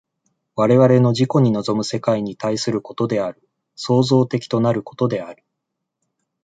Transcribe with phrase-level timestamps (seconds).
[0.55, 5.43] 我々の自己に臨む世界に対することである、創造的となることである。